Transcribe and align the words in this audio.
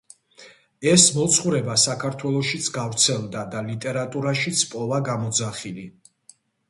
ეს 0.93 1.03
მოძღვრება 1.17 1.75
საქართველოშიც 1.81 2.69
გავრცელდა 2.77 3.43
და 3.55 3.61
ლიტერატურაშიც 3.69 4.65
პოვა 4.73 5.03
გამოძახილი. 5.11 5.85